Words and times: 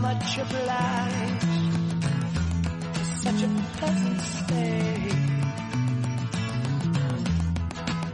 much 0.00 0.38
obliged. 0.38 1.46
It's 2.94 3.22
such 3.22 3.42
a 3.42 3.48
pleasant 3.78 4.20
stay. 4.20 5.12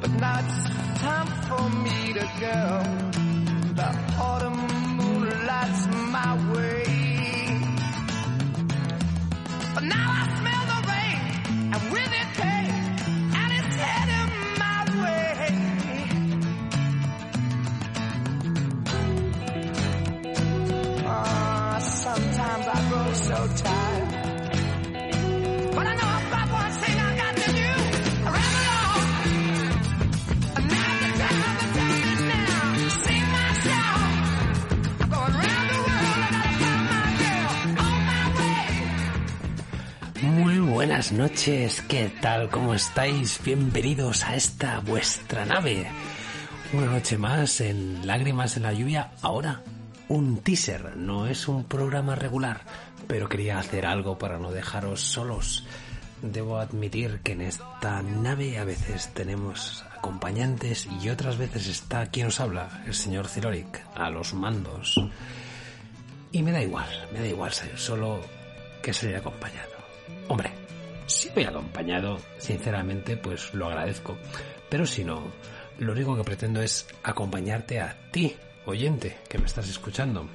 But 0.00 0.10
now 0.12 0.40
it's 0.42 1.00
time 1.00 1.26
for 1.46 1.70
me 1.84 2.12
to 2.14 2.28
go. 2.40 3.03
Noches, 41.16 41.80
¿qué 41.82 42.10
tal? 42.20 42.50
¿Cómo 42.50 42.74
estáis? 42.74 43.40
Bienvenidos 43.44 44.24
a 44.24 44.34
esta 44.34 44.80
vuestra 44.80 45.44
nave. 45.44 45.86
Una 46.72 46.86
noche 46.86 47.16
más 47.18 47.60
en 47.60 48.04
Lágrimas 48.04 48.56
en 48.56 48.64
la 48.64 48.72
Lluvia. 48.72 49.12
Ahora, 49.22 49.62
un 50.08 50.38
teaser, 50.38 50.96
no 50.96 51.26
es 51.28 51.46
un 51.46 51.64
programa 51.64 52.16
regular, 52.16 52.62
pero 53.06 53.28
quería 53.28 53.60
hacer 53.60 53.86
algo 53.86 54.18
para 54.18 54.38
no 54.38 54.50
dejaros 54.50 55.02
solos. 55.02 55.64
Debo 56.20 56.58
admitir 56.58 57.20
que 57.22 57.32
en 57.32 57.42
esta 57.42 58.02
nave 58.02 58.58
a 58.58 58.64
veces 58.64 59.10
tenemos 59.14 59.84
acompañantes 59.96 60.88
y 61.00 61.10
otras 61.10 61.38
veces 61.38 61.68
está 61.68 62.06
quien 62.06 62.26
os 62.26 62.40
habla, 62.40 62.82
el 62.86 62.94
señor 62.94 63.28
Ciloric, 63.28 63.82
a 63.94 64.10
los 64.10 64.34
mandos. 64.34 65.00
Y 66.32 66.42
me 66.42 66.50
da 66.50 66.60
igual, 66.60 66.88
me 67.12 67.20
da 67.20 67.28
igual 67.28 67.52
ser 67.52 67.78
solo 67.78 68.20
que 68.82 68.92
salir 68.92 69.16
acompañado. 69.16 69.74
Hombre, 70.28 70.63
si 71.06 71.28
voy 71.30 71.44
acompañado, 71.44 72.18
sinceramente, 72.38 73.16
pues 73.16 73.52
lo 73.54 73.66
agradezco. 73.66 74.16
Pero 74.68 74.86
si 74.86 75.04
no, 75.04 75.22
lo 75.78 75.92
único 75.92 76.16
que 76.16 76.24
pretendo 76.24 76.62
es 76.62 76.86
acompañarte 77.02 77.80
a 77.80 77.96
ti, 78.10 78.34
oyente, 78.66 79.18
que 79.28 79.38
me 79.38 79.46
estás 79.46 79.68
escuchando. 79.68 80.28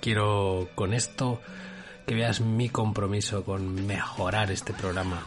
Quiero 0.00 0.68
con 0.74 0.92
esto 0.92 1.40
que 2.06 2.14
veas 2.14 2.40
mi 2.40 2.68
compromiso 2.68 3.44
con 3.44 3.86
mejorar 3.86 4.50
este 4.50 4.72
programa. 4.72 5.22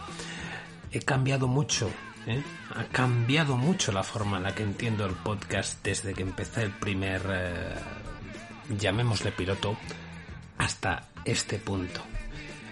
He 0.91 0.99
cambiado 0.99 1.47
mucho, 1.47 1.89
¿eh? 2.27 2.43
ha 2.75 2.83
cambiado 2.85 3.57
mucho 3.57 3.91
la 3.91 4.03
forma 4.03 4.37
en 4.37 4.43
la 4.43 4.53
que 4.53 4.63
entiendo 4.63 5.05
el 5.05 5.13
podcast 5.13 5.83
desde 5.83 6.13
que 6.13 6.21
empecé 6.21 6.63
el 6.63 6.71
primer, 6.71 7.21
eh, 7.29 7.75
llamémosle 8.77 9.31
piloto, 9.31 9.75
hasta 10.57 11.09
este 11.25 11.57
punto. 11.57 12.01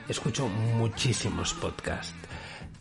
Escucho 0.07 0.47
muchísimos 0.47 1.53
podcasts 1.55 2.13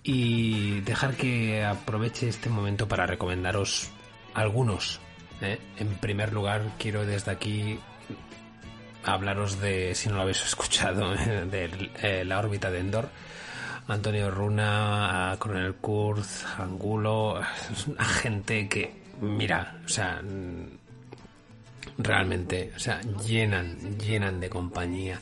y 0.03 0.81
dejar 0.81 1.15
que 1.15 1.65
aproveche 1.65 2.29
este 2.29 2.51
momento 2.51 2.87
para 2.87 3.07
recomendaros 3.07 3.91
algunos. 4.35 5.01
¿eh? 5.41 5.59
En 5.79 5.89
primer 5.95 6.35
lugar, 6.35 6.73
quiero 6.79 7.07
desde 7.07 7.31
aquí 7.31 7.79
hablaros 9.05 9.59
de, 9.59 9.95
si 9.95 10.11
no 10.11 10.17
lo 10.17 10.23
habéis 10.23 10.45
escuchado, 10.47 11.15
de 11.51 11.91
eh, 12.03 12.25
la 12.27 12.39
órbita 12.39 12.71
de 12.71 12.81
Endor. 12.81 13.09
Antonio 13.89 14.31
Runa, 14.31 15.35
Coronel 15.39 15.75
Kurz, 15.77 16.45
Angulo, 16.59 17.41
es 17.73 17.87
una 17.87 18.05
gente 18.05 18.69
que, 18.69 19.03
mira, 19.23 19.79
o 19.85 19.89
sea, 19.89 20.21
realmente, 21.97 22.73
o 22.77 22.79
sea, 22.79 23.01
llenan, 23.01 23.99
llenan 23.99 24.41
de 24.41 24.51
compañía 24.51 25.21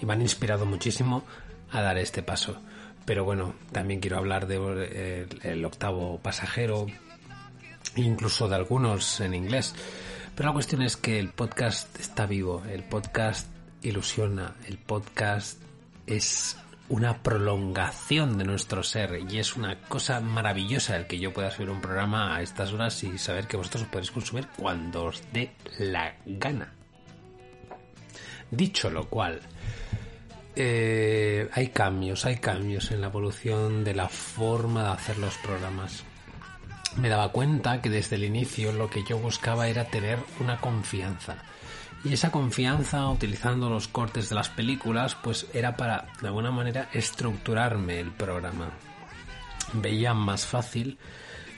y 0.00 0.06
me 0.06 0.12
han 0.12 0.22
inspirado 0.22 0.66
muchísimo 0.66 1.24
a 1.70 1.80
dar 1.80 1.98
este 1.98 2.22
paso. 2.22 2.60
Pero 3.04 3.24
bueno, 3.24 3.54
también 3.72 4.00
quiero 4.00 4.18
hablar 4.18 4.46
de 4.46 4.58
eh, 4.60 5.26
el 5.42 5.64
octavo 5.64 6.18
pasajero, 6.18 6.86
incluso 7.94 8.48
de 8.48 8.56
algunos 8.56 9.20
en 9.20 9.34
inglés. 9.34 9.74
Pero 10.34 10.48
la 10.48 10.52
cuestión 10.52 10.82
es 10.82 10.96
que 10.96 11.18
el 11.18 11.30
podcast 11.30 11.98
está 11.98 12.26
vivo, 12.26 12.62
el 12.68 12.82
podcast 12.82 13.48
ilusiona, 13.82 14.54
el 14.66 14.78
podcast 14.78 15.62
es 16.06 16.56
una 16.88 17.22
prolongación 17.22 18.38
de 18.38 18.44
nuestro 18.44 18.82
ser 18.82 19.18
y 19.28 19.38
es 19.38 19.56
una 19.56 19.80
cosa 19.80 20.20
maravillosa 20.20 20.96
el 20.96 21.06
que 21.06 21.18
yo 21.18 21.32
pueda 21.32 21.50
subir 21.50 21.70
un 21.70 21.80
programa 21.80 22.36
a 22.36 22.42
estas 22.42 22.72
horas 22.72 23.02
y 23.02 23.18
saber 23.18 23.48
que 23.48 23.56
vosotros 23.56 23.84
os 23.84 23.88
podéis 23.88 24.10
consumir 24.10 24.46
cuando 24.56 25.04
os 25.06 25.22
dé 25.32 25.52
la 25.78 26.14
gana. 26.26 26.75
Dicho 28.50 28.90
lo 28.90 29.08
cual, 29.08 29.40
eh, 30.54 31.48
hay 31.52 31.68
cambios, 31.68 32.24
hay 32.24 32.36
cambios 32.36 32.90
en 32.90 33.00
la 33.00 33.08
evolución 33.08 33.84
de 33.84 33.94
la 33.94 34.08
forma 34.08 34.84
de 34.84 34.90
hacer 34.90 35.18
los 35.18 35.36
programas. 35.38 36.04
Me 36.96 37.10
daba 37.10 37.30
cuenta 37.30 37.82
que 37.82 37.90
desde 37.90 38.16
el 38.16 38.24
inicio 38.24 38.72
lo 38.72 38.88
que 38.88 39.04
yo 39.04 39.18
buscaba 39.18 39.68
era 39.68 39.84
tener 39.84 40.18
una 40.40 40.58
confianza. 40.58 41.36
Y 42.04 42.14
esa 42.14 42.30
confianza, 42.30 43.08
utilizando 43.08 43.68
los 43.68 43.88
cortes 43.88 44.28
de 44.28 44.36
las 44.36 44.48
películas, 44.48 45.14
pues 45.16 45.46
era 45.52 45.76
para, 45.76 46.06
de 46.20 46.28
alguna 46.28 46.52
manera, 46.52 46.88
estructurarme 46.92 48.00
el 48.00 48.12
programa. 48.12 48.70
Veía 49.72 50.14
más 50.14 50.46
fácil 50.46 50.98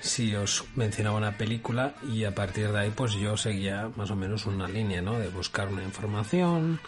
si 0.01 0.35
os 0.35 0.65
mencionaba 0.77 1.17
una 1.17 1.37
película 1.37 1.95
y 2.13 2.25
a 2.25 2.35
partir 2.35 2.71
de 2.71 2.79
ahí 2.79 2.93
pues 2.95 3.13
yo 3.15 3.37
seguía 3.37 3.91
más 3.97 4.11
o 4.11 4.17
menos 4.17 4.47
una 4.47 4.69
línea, 4.69 5.03
¿no? 5.03 5.19
De 5.19 5.29
buscar 5.29 5.69
una 5.69 5.83
información, 5.83 6.81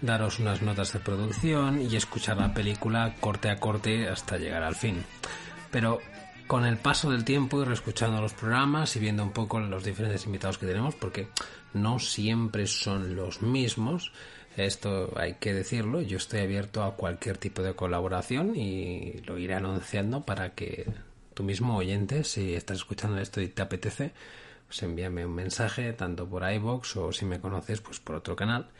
daros 0.00 0.38
unas 0.38 0.62
notas 0.62 0.92
de 0.92 1.00
producción 1.00 1.80
y 1.80 1.96
escuchar 1.96 2.36
la 2.36 2.54
película 2.54 3.14
corte 3.20 3.50
a 3.50 3.56
corte 3.56 4.08
hasta 4.08 4.38
llegar 4.38 4.62
al 4.62 4.76
fin. 4.76 5.04
Pero 5.70 5.98
con 6.46 6.66
el 6.66 6.76
paso 6.76 7.10
del 7.10 7.24
tiempo 7.24 7.62
y 7.62 7.64
reescuchando 7.64 8.20
los 8.20 8.34
programas 8.34 8.94
y 8.96 9.00
viendo 9.00 9.22
un 9.22 9.32
poco 9.32 9.58
los 9.60 9.84
diferentes 9.84 10.26
invitados 10.26 10.58
que 10.58 10.66
tenemos, 10.66 10.94
porque 10.94 11.28
no 11.72 11.98
siempre 11.98 12.66
son 12.66 13.16
los 13.16 13.42
mismos, 13.42 14.12
esto 14.56 15.12
hay 15.16 15.34
que 15.34 15.52
decirlo, 15.52 16.00
yo 16.00 16.18
estoy 16.18 16.40
abierto 16.40 16.84
a 16.84 16.94
cualquier 16.94 17.38
tipo 17.38 17.62
de 17.62 17.74
colaboración 17.74 18.54
y 18.54 19.20
lo 19.26 19.38
iré 19.38 19.54
anunciando 19.54 20.24
para 20.24 20.54
que 20.54 20.86
tú 21.34 21.42
mismo 21.42 21.76
oyente, 21.76 22.24
si 22.24 22.54
estás 22.54 22.78
escuchando 22.78 23.18
esto 23.18 23.40
y 23.40 23.48
te 23.48 23.62
apetece, 23.62 24.12
pues 24.66 24.82
envíame 24.82 25.26
un 25.26 25.34
mensaje 25.34 25.92
tanto 25.92 26.28
por 26.28 26.50
iBox 26.50 26.96
o 26.96 27.12
si 27.12 27.24
me 27.24 27.40
conoces 27.40 27.80
pues 27.80 28.00
por 28.00 28.16
otro 28.16 28.36
canal. 28.36 28.70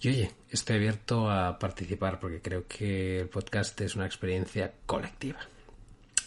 Y 0.00 0.08
oye, 0.08 0.30
estoy 0.50 0.76
abierto 0.76 1.30
a 1.30 1.58
participar 1.58 2.20
porque 2.20 2.40
creo 2.40 2.66
que 2.68 3.20
el 3.20 3.28
podcast 3.28 3.80
es 3.80 3.96
una 3.96 4.06
experiencia 4.06 4.72
colectiva. 4.86 5.40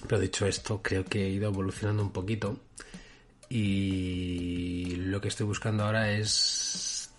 Pero 0.07 0.19
dicho 0.19 0.45
esto, 0.45 0.81
creo 0.81 1.05
que 1.05 1.25
he 1.25 1.29
ido 1.29 1.47
evolucionando 1.47 2.03
un 2.03 2.11
poquito 2.11 2.59
y 3.49 4.95
lo 4.97 5.21
que 5.21 5.27
estoy 5.27 5.45
buscando 5.45 5.83
ahora 5.83 6.11
es 6.11 7.13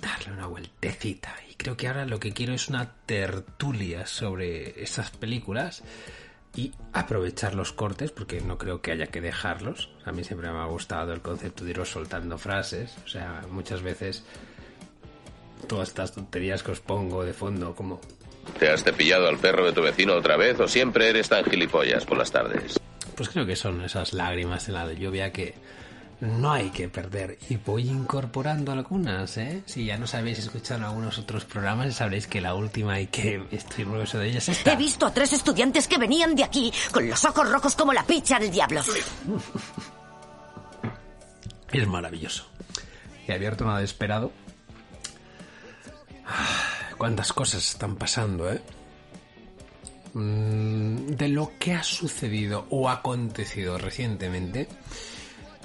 darle 0.00 0.32
una 0.32 0.46
vueltecita. 0.46 1.36
Y 1.50 1.54
creo 1.54 1.76
que 1.76 1.88
ahora 1.88 2.06
lo 2.06 2.18
que 2.20 2.32
quiero 2.32 2.54
es 2.54 2.68
una 2.68 2.94
tertulia 3.04 4.06
sobre 4.06 4.82
esas 4.82 5.10
películas 5.10 5.82
y 6.54 6.72
aprovechar 6.92 7.54
los 7.54 7.72
cortes, 7.72 8.10
porque 8.10 8.40
no 8.40 8.58
creo 8.58 8.80
que 8.82 8.92
haya 8.92 9.06
que 9.06 9.20
dejarlos. 9.20 9.90
A 10.04 10.12
mí 10.12 10.24
siempre 10.24 10.50
me 10.50 10.58
ha 10.58 10.66
gustado 10.66 11.12
el 11.12 11.20
concepto 11.20 11.64
de 11.64 11.70
ir 11.70 11.86
soltando 11.86 12.38
frases. 12.38 12.96
O 13.04 13.08
sea, 13.08 13.42
muchas 13.50 13.82
veces 13.82 14.24
todas 15.68 15.88
estas 15.88 16.12
tonterías 16.12 16.62
que 16.62 16.72
os 16.72 16.80
pongo 16.80 17.24
de 17.24 17.32
fondo, 17.32 17.74
como 17.74 18.00
¿Te 18.58 18.68
has 18.68 18.82
cepillado 18.82 19.28
al 19.28 19.38
perro 19.38 19.66
de 19.66 19.72
tu 19.72 19.82
vecino 19.82 20.14
otra 20.14 20.36
vez 20.36 20.58
o 20.60 20.68
siempre 20.68 21.08
eres 21.08 21.28
tan 21.28 21.44
gilipollas 21.44 22.04
por 22.04 22.18
las 22.18 22.30
tardes? 22.30 22.80
Pues 23.14 23.28
creo 23.28 23.46
que 23.46 23.56
son 23.56 23.82
esas 23.82 24.12
lágrimas 24.12 24.68
en 24.68 24.74
la 24.74 24.92
lluvia 24.92 25.32
que 25.32 25.54
no 26.20 26.52
hay 26.52 26.70
que 26.70 26.88
perder. 26.88 27.38
Y 27.48 27.56
voy 27.56 27.88
incorporando 27.88 28.72
algunas, 28.72 29.36
¿eh? 29.38 29.62
Si 29.66 29.86
ya 29.86 29.96
nos 29.98 30.14
habéis 30.14 30.38
escuchado 30.38 30.80
en 30.80 30.84
algunos 30.86 31.18
otros 31.18 31.44
programas, 31.44 31.94
sabréis 31.94 32.26
que 32.26 32.40
la 32.40 32.54
última 32.54 33.00
y 33.00 33.06
que 33.06 33.46
estoy 33.50 33.84
orgulloso 33.84 34.18
de 34.18 34.28
ella 34.28 34.38
es 34.38 34.48
esta. 34.48 34.72
He 34.72 34.76
visto 34.76 35.06
a 35.06 35.14
tres 35.14 35.32
estudiantes 35.32 35.88
que 35.88 35.98
venían 35.98 36.34
de 36.34 36.44
aquí 36.44 36.72
con 36.92 37.08
los 37.08 37.24
ojos 37.24 37.50
rojos 37.50 37.74
como 37.74 37.92
la 37.92 38.04
picha 38.04 38.38
del 38.38 38.50
diablo. 38.50 38.82
Es 41.72 41.86
maravilloso. 41.86 42.46
Y 43.28 43.30
abierto 43.32 43.64
nada 43.64 43.80
esperado. 43.82 44.32
Ah, 46.26 46.66
Cuántas 46.98 47.32
cosas 47.32 47.64
están 47.66 47.94
pasando, 47.96 48.52
¿eh? 48.52 48.60
Mm, 50.14 51.06
De 51.14 51.28
lo 51.28 51.52
que 51.58 51.72
ha 51.72 51.82
sucedido 51.82 52.66
o 52.70 52.90
acontecido 52.90 53.78
recientemente, 53.78 54.68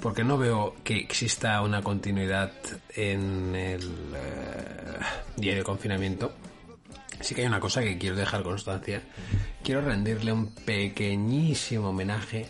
porque 0.00 0.24
no 0.24 0.38
veo 0.38 0.74
que 0.84 0.96
exista 0.96 1.60
una 1.62 1.82
continuidad 1.82 2.52
en 2.94 3.54
el 3.54 3.82
eh, 4.14 4.98
día 5.36 5.54
de 5.54 5.62
confinamiento. 5.62 6.32
Sí 7.20 7.34
que 7.34 7.42
hay 7.42 7.46
una 7.46 7.60
cosa 7.60 7.82
que 7.82 7.98
quiero 7.98 8.16
dejar 8.16 8.42
constancia. 8.42 9.02
Quiero 9.62 9.80
rendirle 9.80 10.32
un 10.32 10.54
pequeñísimo 10.54 11.90
homenaje 11.90 12.46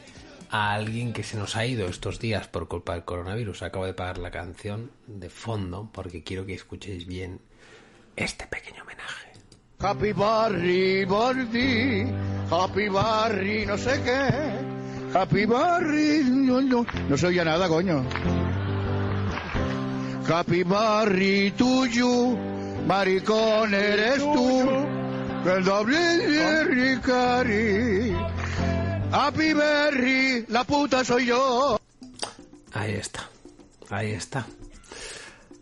a 0.51 0.75
alguien 0.75 1.13
que 1.13 1.23
se 1.23 1.37
nos 1.37 1.57
ha 1.57 1.67
ido 1.67 1.87
estos 1.87 2.19
días 2.19 2.49
por 2.49 2.69
culpa 2.69 2.95
del 2.95 3.05
coronavirus. 3.05 3.63
Acabo 3.63 3.87
de 3.87 3.95
pagar 3.95 4.19
la 4.19 4.31
canción 4.31 4.91
de 5.07 5.31
fondo 5.31 5.89
porque 5.93 6.23
quiero 6.23 6.45
que 6.47 6.55
escuchéis 6.55 7.07
bien 7.07 7.41
este 8.17 8.47
pequeño 8.47 8.83
homenaje. 8.83 9.27
Happy 9.79 10.13
Barry, 10.13 11.05
Barry, 11.05 12.07
Happy 12.51 12.89
Barry, 12.89 13.67
no 13.67 13.77
sé 13.77 14.03
qué. 14.03 14.66
Happy 15.17 15.47
Barry, 15.47 16.25
no, 16.25 16.61
no, 16.61 16.85
no 17.09 17.17
se 17.17 17.29
oye 17.29 17.43
nada, 17.43 17.67
coño. 17.69 18.05
Happy 20.29 20.63
tuyo, 21.53 22.37
maricón 22.87 23.73
eres 23.73 24.19
tú. 24.19 24.71
El 25.47 25.65
doble 25.65 25.99
de 25.99 26.65
Ricari. 26.65 28.15
Happy 29.11 29.55
la 30.49 30.65
puta 30.65 31.03
soy 31.03 31.27
yo. 31.27 31.81
Ahí 32.75 32.93
está, 32.93 33.27
ahí 33.89 34.11
está. 34.11 34.47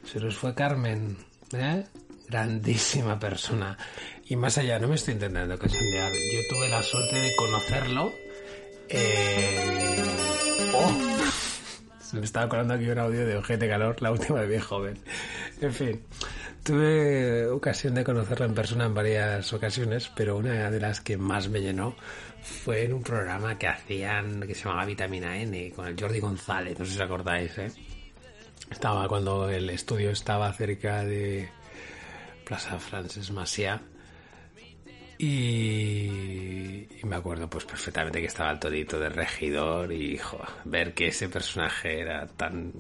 Se 0.05 0.19
nos 0.19 0.37
fue 0.37 0.53
Carmen, 0.53 1.17
¿eh? 1.53 1.85
Grandísima 2.29 3.21
persona. 3.21 3.79
Y 4.27 4.35
más 4.35 4.59
allá, 4.59 4.81
no 4.81 4.89
me 4.89 4.97
estoy 4.97 5.15
intentando 5.15 5.57
cachondear. 5.57 6.11
Yo 6.11 6.41
tuve 6.51 6.69
la 6.69 6.83
suerte 6.83 7.21
de 7.21 7.37
conocerlo. 7.37 8.24
En- 8.89 10.05
¡Oh! 10.75 10.93
Se 12.01 12.17
me 12.19 12.25
estaba 12.25 12.49
colando 12.49 12.75
aquí 12.75 12.89
un 12.89 12.99
audio 12.99 13.27
de 13.27 13.37
Ojete 13.37 13.69
Calor, 13.69 14.01
la 14.03 14.13
última 14.13 14.41
de 14.41 14.47
bien 14.47 14.61
joven. 14.61 14.99
En 15.61 15.73
fin, 15.73 16.03
tuve 16.63 17.47
ocasión 17.49 17.95
de 17.95 18.05
conocerlo 18.05 18.47
en 18.47 18.55
persona 18.55 18.85
en 18.87 18.95
varias 18.95 19.53
ocasiones, 19.53 20.11
pero 20.15 20.37
una 20.37 20.71
de 20.71 20.81
las 20.81 21.01
que 21.01 21.17
más 21.17 21.49
me 21.49 21.61
llenó 21.61 21.97
fue 22.43 22.85
en 22.85 22.93
un 22.93 23.03
programa 23.03 23.59
que 23.59 23.67
hacían 23.69 24.41
que 24.47 24.55
se 24.55 24.65
llamaba 24.65 24.85
Vitamina 24.85 25.37
N 25.39 25.73
con 25.75 25.87
el 25.87 25.99
Jordi 25.99 26.21
González, 26.21 26.79
no 26.79 26.85
sé 26.85 26.93
si 26.93 26.99
os 26.99 27.05
acordáis, 27.05 27.57
¿eh? 27.59 27.73
Estaba 28.71 29.09
cuando 29.09 29.49
el 29.49 29.69
estudio 29.71 30.11
estaba 30.11 30.53
cerca 30.53 31.05
de 31.05 31.49
Plaza 32.45 32.79
Frances 32.79 33.31
Maciá 33.31 33.81
y, 35.19 36.87
me 37.05 37.17
acuerdo 37.17 37.49
pues 37.49 37.65
perfectamente 37.65 38.21
que 38.21 38.27
estaba 38.27 38.51
el 38.51 38.59
todito 38.59 38.99
de 38.99 39.09
regidor 39.11 39.93
y 39.93 40.19
ver 40.65 40.95
que 40.95 41.09
ese 41.09 41.29
personaje 41.29 42.01
era 42.01 42.27
tan 42.27 42.73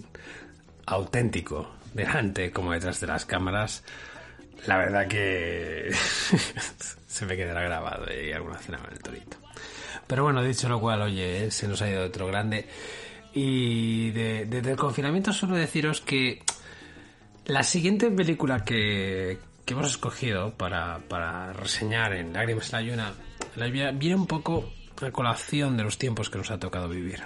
auténtico 0.86 1.74
delante 1.92 2.50
como 2.50 2.72
detrás 2.72 3.00
de 3.00 3.06
las 3.06 3.24
cámaras 3.24 3.84
la 4.66 4.78
verdad 4.78 5.06
que 5.08 5.90
se 7.06 7.26
me 7.26 7.36
quedará 7.36 7.62
grabado 7.62 8.06
y 8.12 8.32
alguna 8.32 8.58
cena 8.58 8.78
con 8.78 8.92
el 8.92 8.98
torito. 8.98 9.36
Pero 10.06 10.22
bueno 10.24 10.42
dicho 10.42 10.68
lo 10.68 10.80
cual 10.80 11.02
oye 11.02 11.50
se 11.50 11.68
nos 11.68 11.80
ha 11.82 11.90
ido 11.90 12.04
otro 12.04 12.26
grande. 12.26 12.66
Y 13.34 14.10
de- 14.12 14.46
desde 14.46 14.70
el 14.72 14.76
confinamiento 14.76 15.32
solo 15.32 15.56
deciros 15.56 16.00
que 16.00 16.42
la 17.46 17.62
siguiente 17.62 18.10
película 18.10 18.64
que, 18.64 19.38
que 19.64 19.74
hemos 19.74 19.88
escogido 19.88 20.54
para, 20.56 21.00
para 21.08 21.52
reseñar 21.52 22.12
en 22.14 22.32
Lágrimas 22.32 22.72
la 22.72 22.82
Lluna 22.82 23.14
la 23.56 23.66
viene 23.66 24.16
un 24.16 24.26
poco 24.26 24.70
a 25.00 25.10
colación 25.10 25.76
de 25.76 25.84
los 25.84 25.98
tiempos 25.98 26.30
que 26.30 26.38
nos 26.38 26.50
ha 26.50 26.58
tocado 26.58 26.88
vivir. 26.88 27.22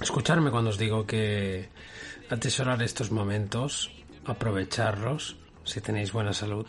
Escucharme 0.00 0.50
cuando 0.50 0.70
os 0.70 0.78
digo 0.78 1.06
que 1.06 1.68
atesorar 2.30 2.82
estos 2.82 3.10
momentos, 3.10 3.90
aprovecharlos 4.26 5.36
si 5.64 5.80
tenéis 5.80 6.12
buena 6.12 6.32
salud, 6.32 6.66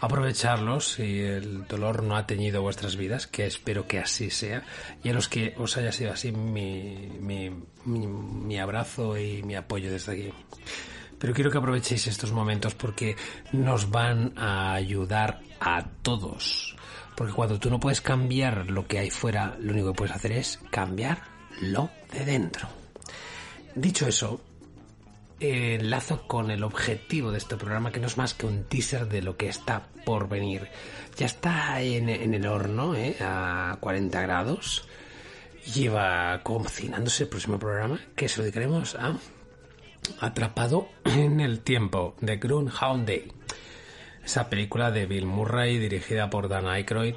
aprovecharlos 0.00 0.92
si 0.92 1.20
el 1.20 1.66
dolor 1.66 2.02
no 2.02 2.16
ha 2.16 2.26
teñido 2.26 2.62
vuestras 2.62 2.96
vidas, 2.96 3.26
que 3.26 3.46
espero 3.46 3.86
que 3.86 3.98
así 3.98 4.30
sea, 4.30 4.62
y 5.02 5.08
a 5.08 5.12
los 5.12 5.28
que 5.28 5.54
os 5.58 5.76
haya 5.76 5.92
sido 5.92 6.12
así 6.12 6.32
mi, 6.32 7.10
mi, 7.20 7.50
mi, 7.84 8.06
mi 8.06 8.58
abrazo 8.58 9.18
y 9.18 9.42
mi 9.42 9.54
apoyo 9.54 9.90
desde 9.90 10.12
aquí. 10.12 10.32
Pero 11.18 11.32
quiero 11.32 11.50
que 11.50 11.58
aprovechéis 11.58 12.06
estos 12.06 12.32
momentos 12.32 12.74
porque 12.74 13.16
nos 13.52 13.90
van 13.90 14.32
a 14.36 14.74
ayudar 14.74 15.40
a 15.60 15.84
todos. 16.02 16.76
Porque 17.16 17.32
cuando 17.32 17.58
tú 17.58 17.70
no 17.70 17.80
puedes 17.80 18.00
cambiar 18.00 18.70
lo 18.70 18.86
que 18.86 18.98
hay 18.98 19.10
fuera, 19.10 19.56
lo 19.60 19.72
único 19.72 19.92
que 19.92 19.96
puedes 19.96 20.14
hacer 20.14 20.32
es 20.32 20.60
cambiar 20.70 21.22
lo 21.60 21.90
de 22.12 22.24
dentro. 22.24 22.68
Dicho 23.74 24.06
eso, 24.06 24.40
enlazo 25.40 26.26
con 26.26 26.50
el 26.50 26.62
objetivo 26.62 27.30
de 27.30 27.38
este 27.38 27.56
programa, 27.56 27.90
que 27.90 28.00
no 28.00 28.06
es 28.06 28.18
más 28.18 28.34
que 28.34 28.46
un 28.46 28.64
teaser 28.64 29.08
de 29.08 29.22
lo 29.22 29.36
que 29.36 29.48
está 29.48 29.86
por 30.04 30.28
venir. 30.28 30.68
Ya 31.16 31.26
está 31.26 31.80
en, 31.80 32.10
en 32.10 32.34
el 32.34 32.46
horno, 32.46 32.94
¿eh? 32.94 33.16
a 33.20 33.78
40 33.80 34.20
grados. 34.20 34.86
Lleva 35.74 36.40
cocinándose 36.42 37.24
el 37.24 37.28
próximo 37.30 37.58
programa, 37.58 37.98
que 38.14 38.28
se 38.28 38.38
lo 38.38 38.44
dedicaremos 38.44 38.94
a 38.94 39.18
Atrapado 40.20 40.88
en 41.04 41.40
el 41.40 41.60
tiempo, 41.60 42.16
de 42.20 42.36
Groundhound 42.36 43.06
Day. 43.06 43.32
Esa 44.24 44.48
película 44.48 44.90
de 44.90 45.06
Bill 45.06 45.26
Murray 45.26 45.78
dirigida 45.78 46.30
por 46.30 46.48
Dan 46.48 46.66
Aykroyd. 46.66 47.16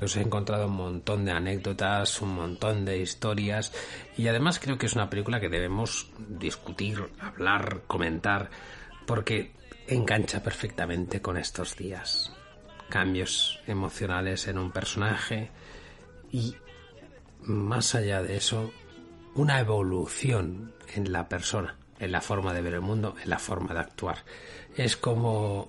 Os 0.00 0.16
he 0.16 0.20
encontrado 0.20 0.66
un 0.66 0.74
montón 0.74 1.24
de 1.24 1.32
anécdotas, 1.32 2.20
un 2.20 2.34
montón 2.34 2.84
de 2.84 2.98
historias 2.98 3.72
y 4.16 4.26
además 4.26 4.58
creo 4.58 4.76
que 4.76 4.86
es 4.86 4.94
una 4.94 5.08
película 5.08 5.40
que 5.40 5.48
debemos 5.48 6.10
discutir, 6.18 7.04
hablar, 7.20 7.82
comentar, 7.86 8.50
porque 9.06 9.52
engancha 9.86 10.42
perfectamente 10.42 11.22
con 11.22 11.36
estos 11.36 11.76
días. 11.76 12.32
Cambios 12.88 13.60
emocionales 13.66 14.48
en 14.48 14.58
un 14.58 14.72
personaje 14.72 15.50
y 16.32 16.56
más 17.42 17.94
allá 17.94 18.22
de 18.22 18.36
eso, 18.36 18.72
una 19.34 19.60
evolución 19.60 20.72
en 20.94 21.12
la 21.12 21.28
persona, 21.28 21.76
en 22.02 22.12
la 22.12 22.20
forma 22.20 22.52
de 22.52 22.62
ver 22.62 22.74
el 22.74 22.80
mundo, 22.80 23.14
en 23.22 23.30
la 23.30 23.38
forma 23.38 23.72
de 23.72 23.80
actuar. 23.80 24.18
Es 24.76 24.96
como... 24.96 25.68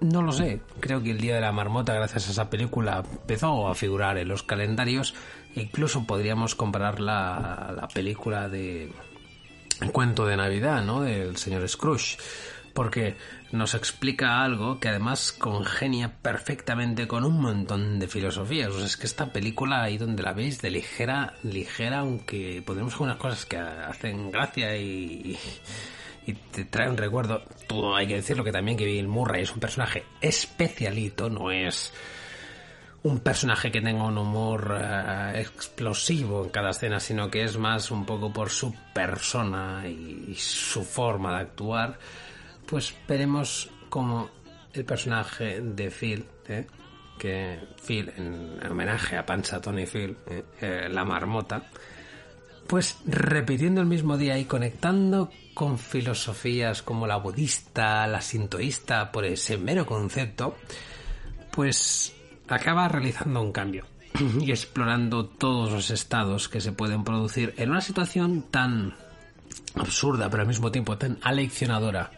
No 0.00 0.22
lo 0.22 0.30
sé, 0.30 0.60
creo 0.78 1.02
que 1.02 1.10
el 1.10 1.20
Día 1.20 1.34
de 1.34 1.40
la 1.40 1.50
Marmota, 1.50 1.92
gracias 1.92 2.28
a 2.28 2.30
esa 2.30 2.50
película, 2.50 3.02
empezó 3.10 3.66
a 3.66 3.74
figurar 3.74 4.16
en 4.16 4.28
los 4.28 4.44
calendarios. 4.44 5.14
Incluso 5.56 6.06
podríamos 6.06 6.54
comparar 6.54 7.00
la, 7.00 7.74
la 7.76 7.88
película 7.88 8.48
de 8.48 8.92
cuento 9.92 10.24
de 10.24 10.36
Navidad, 10.36 10.84
¿no? 10.84 11.02
Del 11.02 11.36
señor 11.36 11.68
Scrooge. 11.68 12.16
Porque 12.78 13.16
nos 13.50 13.74
explica 13.74 14.40
algo 14.40 14.78
que 14.78 14.88
además 14.88 15.32
congenia 15.32 16.12
perfectamente 16.22 17.08
con 17.08 17.24
un 17.24 17.40
montón 17.40 17.98
de 17.98 18.06
filosofías. 18.06 18.68
O 18.68 18.76
sea, 18.76 18.86
es 18.86 18.96
que 18.96 19.06
esta 19.06 19.32
película, 19.32 19.82
ahí 19.82 19.98
donde 19.98 20.22
la 20.22 20.32
veis, 20.32 20.62
de 20.62 20.70
ligera, 20.70 21.34
ligera, 21.42 21.98
aunque 21.98 22.62
podemos 22.64 22.92
algunas 22.92 23.16
cosas 23.16 23.46
que 23.46 23.56
hacen 23.56 24.30
gracia 24.30 24.76
y, 24.76 25.36
y 26.24 26.32
te 26.34 26.66
trae 26.66 26.88
un 26.88 26.96
recuerdo. 26.96 27.42
Todo 27.66 27.96
hay 27.96 28.06
que 28.06 28.14
decirlo 28.14 28.44
que 28.44 28.52
también 28.52 28.78
que 28.78 28.84
Bill 28.84 29.08
Murray 29.08 29.42
es 29.42 29.52
un 29.52 29.58
personaje 29.58 30.04
especialito, 30.20 31.28
no 31.28 31.50
es 31.50 31.92
un 33.02 33.18
personaje 33.18 33.72
que 33.72 33.80
tenga 33.80 34.04
un 34.04 34.18
humor 34.18 34.78
eh, 34.80 35.40
explosivo 35.40 36.44
en 36.44 36.50
cada 36.50 36.70
escena, 36.70 37.00
sino 37.00 37.28
que 37.28 37.42
es 37.42 37.58
más 37.58 37.90
un 37.90 38.06
poco 38.06 38.32
por 38.32 38.50
su 38.50 38.72
persona 38.94 39.82
y 39.84 40.32
su 40.36 40.84
forma 40.84 41.32
de 41.32 41.40
actuar. 41.40 41.98
Pues 42.68 42.94
veremos 43.08 43.70
cómo 43.88 44.28
el 44.72 44.84
personaje 44.84 45.60
de 45.60 45.90
Phil, 45.90 46.26
¿eh? 46.48 46.66
que 47.18 47.58
Phil, 47.84 48.12
en 48.16 48.60
homenaje 48.70 49.16
a 49.16 49.24
Pancha 49.24 49.60
Tony 49.60 49.86
Phil, 49.86 50.16
¿eh? 50.26 50.44
Eh, 50.60 50.88
la 50.90 51.04
marmota, 51.04 51.64
pues 52.66 52.98
repitiendo 53.06 53.80
el 53.80 53.86
mismo 53.86 54.18
día 54.18 54.38
y 54.38 54.44
conectando 54.44 55.30
con 55.54 55.78
filosofías 55.78 56.82
como 56.82 57.06
la 57.06 57.16
budista, 57.16 58.06
la 58.06 58.20
sintoísta, 58.20 59.10
por 59.10 59.24
ese 59.24 59.56
mero 59.56 59.86
concepto, 59.86 60.56
pues 61.50 62.14
acaba 62.48 62.86
realizando 62.86 63.40
un 63.40 63.50
cambio 63.50 63.86
y 64.40 64.50
explorando 64.50 65.26
todos 65.26 65.72
los 65.72 65.90
estados 65.90 66.48
que 66.48 66.60
se 66.60 66.72
pueden 66.72 67.02
producir 67.02 67.54
en 67.56 67.70
una 67.70 67.80
situación 67.80 68.42
tan 68.42 68.94
absurda, 69.74 70.28
pero 70.28 70.42
al 70.42 70.48
mismo 70.48 70.70
tiempo 70.70 70.98
tan 70.98 71.18
aleccionadora 71.22 72.17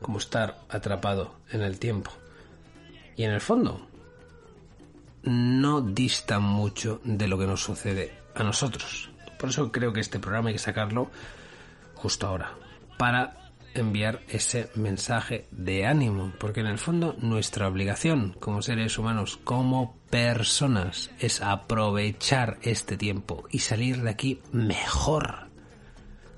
como 0.00 0.18
estar 0.18 0.58
atrapado 0.68 1.34
en 1.50 1.62
el 1.62 1.78
tiempo. 1.78 2.10
Y 3.16 3.24
en 3.24 3.32
el 3.32 3.40
fondo, 3.40 3.86
no 5.22 5.80
dista 5.80 6.38
mucho 6.38 7.00
de 7.04 7.28
lo 7.28 7.38
que 7.38 7.46
nos 7.46 7.62
sucede 7.62 8.18
a 8.34 8.42
nosotros. 8.42 9.10
Por 9.38 9.50
eso 9.50 9.72
creo 9.72 9.92
que 9.92 10.00
este 10.00 10.18
programa 10.18 10.48
hay 10.48 10.54
que 10.54 10.60
sacarlo 10.60 11.10
justo 11.94 12.26
ahora, 12.26 12.52
para 12.98 13.46
enviar 13.74 14.20
ese 14.28 14.70
mensaje 14.74 15.46
de 15.50 15.86
ánimo, 15.86 16.32
porque 16.38 16.60
en 16.60 16.66
el 16.66 16.78
fondo 16.78 17.14
nuestra 17.18 17.68
obligación 17.68 18.34
como 18.38 18.62
seres 18.62 18.98
humanos, 18.98 19.38
como 19.44 19.96
personas, 20.10 21.10
es 21.18 21.42
aprovechar 21.42 22.58
este 22.62 22.96
tiempo 22.96 23.44
y 23.50 23.60
salir 23.60 24.02
de 24.02 24.10
aquí 24.10 24.40
mejor. 24.52 25.48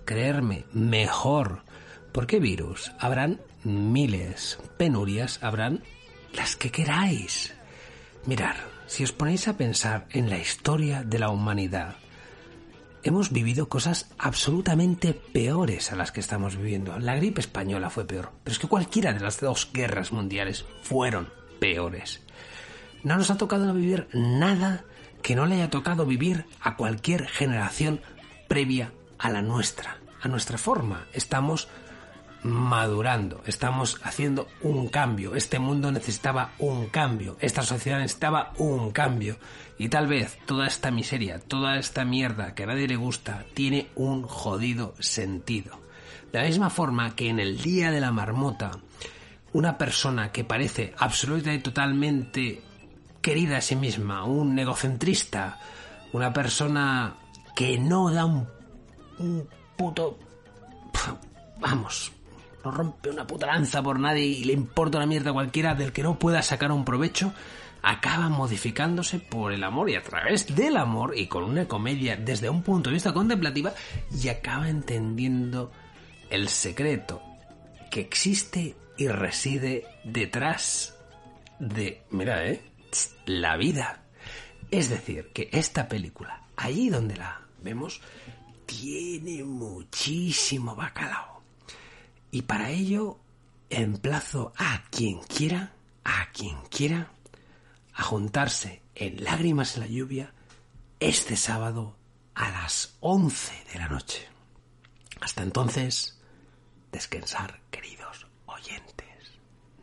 Creerme, 0.05 0.65
mejor. 0.73 1.63
Porque 2.19 2.41
virus 2.41 2.91
habrán 2.99 3.41
miles, 3.63 4.59
penurias 4.77 5.39
habrán 5.41 5.85
las 6.33 6.57
que 6.57 6.73
queráis. 6.73 7.55
Mirar, 8.27 8.57
si 8.89 9.05
os 9.05 9.13
ponéis 9.13 9.47
a 9.47 9.57
pensar 9.57 10.09
en 10.11 10.29
la 10.29 10.37
historia 10.37 11.05
de 11.05 11.21
la 11.21 11.31
humanidad, 11.31 11.95
hemos 13.05 13.31
vivido 13.31 13.69
cosas 13.69 14.11
absolutamente 14.19 15.15
peores 15.15 15.93
a 15.93 15.95
las 15.95 16.11
que 16.11 16.19
estamos 16.19 16.57
viviendo. 16.57 16.99
La 16.99 17.15
gripe 17.15 17.41
española 17.41 17.89
fue 17.89 18.05
peor, 18.05 18.33
pero 18.43 18.53
es 18.53 18.59
que 18.59 18.67
cualquiera 18.67 19.13
de 19.13 19.21
las 19.21 19.39
dos 19.39 19.71
guerras 19.73 20.11
mundiales 20.11 20.65
fueron 20.83 21.29
peores. 21.61 22.21
No 23.05 23.17
nos 23.17 23.31
ha 23.31 23.37
tocado 23.37 23.73
vivir 23.73 24.09
nada 24.13 24.83
que 25.23 25.37
no 25.37 25.47
le 25.47 25.55
haya 25.55 25.71
tocado 25.71 26.05
vivir 26.05 26.47
a 26.63 26.77
cualquier 26.77 27.29
generación 27.29 28.01
previa 28.49 28.91
a 29.19 29.31
la 29.31 29.41
nuestra, 29.41 29.99
a 30.21 30.27
nuestra 30.27 30.59
forma. 30.59 31.07
Estamos 31.13 31.69
madurando, 32.43 33.43
estamos 33.47 34.01
haciendo 34.03 34.49
un 34.63 34.89
cambio. 34.89 35.35
Este 35.35 35.59
mundo 35.59 35.91
necesitaba 35.91 36.53
un 36.59 36.87
cambio, 36.87 37.37
esta 37.41 37.63
sociedad 37.63 37.99
necesitaba 37.99 38.53
un 38.59 38.91
cambio. 38.91 39.39
Y 39.79 39.89
tal 39.89 40.07
vez 40.07 40.39
toda 40.47 40.67
esta 40.67 40.91
miseria, 40.91 41.39
toda 41.39 41.79
esta 41.79 42.05
mierda 42.05 42.55
que 42.55 42.65
a 42.65 42.67
nadie 42.67 42.89
le 42.89 42.97
gusta, 42.97 43.45
tiene 43.55 43.89
un 43.95 44.23
jodido 44.23 44.95
sentido. 44.99 45.81
De 46.33 46.41
la 46.41 46.47
misma 46.47 46.71
forma 46.71 47.15
que 47.15 47.29
en 47.29 47.41
el 47.41 47.61
día 47.61 47.91
de 47.91 48.01
la 48.01 48.11
marmota, 48.11 48.73
una 49.53 49.79
persona 49.79 50.31
que 50.33 50.45
parece 50.45 50.95
absolutamente 50.99 51.55
y 51.55 51.63
totalmente 51.63 52.63
querida 53.21 53.59
a 53.59 53.63
sí 53.63 53.77
misma, 53.77 54.25
un 54.25 54.59
egocentrista, 54.59 55.59
una 56.13 56.33
persona 56.33 57.15
que 57.55 57.79
no 57.79 58.11
da 58.11 58.25
un 58.25 59.49
puto... 59.77 60.19
Vamos, 61.61 62.13
no 62.65 62.71
rompe 62.71 63.11
una 63.11 63.27
puta 63.27 63.47
lanza 63.47 63.83
por 63.83 63.99
nadie 63.99 64.25
y 64.25 64.45
le 64.45 64.53
importa 64.53 64.99
una 64.99 65.07
mierda 65.07 65.33
cualquiera 65.33 65.75
del 65.75 65.93
que 65.93 66.03
no 66.03 66.19
pueda 66.19 66.43
sacar 66.43 66.73
un 66.73 66.85
provecho, 66.85 67.33
acaba 67.83 68.29
modificándose 68.29 69.19
por 69.19 69.53
el 69.53 69.65
amor 69.65 69.91
y 69.91 69.97
a 69.97 70.03
través 70.03 70.55
del 70.55 70.77
amor 70.77 71.17
y 71.17 71.27
con 71.27 71.45
una 71.45 71.67
comedia 71.67 72.17
desde 72.17 72.51
un 72.51 72.63
punto 72.63 72.91
de 72.91 72.95
vista 72.95 73.13
contemplativa 73.13 73.73
y 74.11 74.29
acaba 74.29 74.69
entendiendo 74.69 75.71
el 76.31 76.49
secreto 76.49 77.23
que 77.91 78.01
existe 78.01 78.77
y 78.97 79.09
reside 79.09 79.87
detrás 80.05 80.99
de, 81.59 82.03
mira, 82.11 82.47
eh, 82.47 82.63
la 83.27 83.57
vida. 83.57 84.03
Es 84.71 84.91
decir, 84.91 85.31
que 85.33 85.49
esta 85.53 85.89
película, 85.89 86.43
allí 86.57 86.91
donde 86.91 87.17
la 87.17 87.41
vemos, 87.63 88.01
tiene 88.67 89.45
muchísimo 89.45 90.75
bacalao. 90.75 91.38
Y 92.31 92.43
para 92.43 92.71
ello 92.71 93.19
emplazo 93.71 94.53
a 94.57 94.85
quien 94.91 95.21
quiera, 95.21 95.73
a 96.05 96.31
quien 96.33 96.57
quiera, 96.71 97.11
a 97.95 98.03
juntarse 98.03 98.83
en 98.95 99.25
Lágrimas 99.25 99.75
en 99.75 99.81
la 99.81 99.87
Lluvia 99.89 100.33
este 101.01 101.37
sábado 101.37 101.97
a 102.35 102.51
las 102.51 102.97
11 103.01 103.53
de 103.73 103.79
la 103.79 103.89
noche. 103.89 104.27
Hasta 105.21 105.43
entonces, 105.43 106.19
descansar, 106.93 107.61
queridos 107.71 108.27
oyentes. 108.47 109.07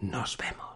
Nos 0.01 0.37
vemos. 0.37 0.75